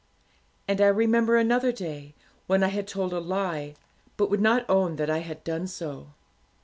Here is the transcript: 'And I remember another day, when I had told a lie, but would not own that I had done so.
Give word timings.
'And 0.67 0.81
I 0.81 0.87
remember 0.87 1.37
another 1.37 1.71
day, 1.71 2.15
when 2.47 2.63
I 2.63 2.69
had 2.69 2.87
told 2.87 3.13
a 3.13 3.19
lie, 3.19 3.75
but 4.17 4.31
would 4.31 4.41
not 4.41 4.67
own 4.67 4.95
that 4.95 5.11
I 5.11 5.19
had 5.19 5.43
done 5.43 5.67
so. 5.67 6.07